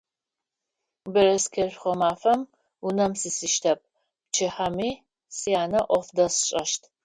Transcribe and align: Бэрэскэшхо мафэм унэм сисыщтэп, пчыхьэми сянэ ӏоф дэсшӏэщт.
Бэрэскэшхо 1.13 1.91
мафэм 2.01 2.39
унэм 2.87 3.11
сисыщтэп, 3.19 3.79
пчыхьэми 4.27 4.89
сянэ 5.37 5.79
ӏоф 5.89 6.07
дэсшӏэщт. 6.15 6.81